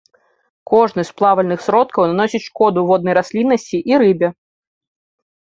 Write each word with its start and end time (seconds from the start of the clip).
Кожны 0.71 1.01
з 1.09 1.13
плавальных 1.19 1.59
сродкаў 1.67 2.07
наносіць 2.13 2.43
шкоду 2.49 2.85
воднай 2.89 3.13
расліннасці 3.19 3.77
і 3.93 4.03
рыбе. 4.05 4.27